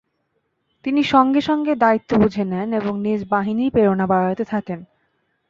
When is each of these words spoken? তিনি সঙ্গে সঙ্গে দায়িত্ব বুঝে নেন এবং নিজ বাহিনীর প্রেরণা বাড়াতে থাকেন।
তিনি 0.85 1.01
সঙ্গে 1.03 1.41
সঙ্গে 1.41 1.73
দায়িত্ব 1.75 2.11
বুঝে 2.17 2.43
নেন 2.45 2.69
এবং 2.73 2.93
নিজ 2.99 3.21
বাহিনীর 3.29 3.71
প্রেরণা 3.71 4.05
বাড়াতে 4.07 4.43
থাকেন। 4.45 4.79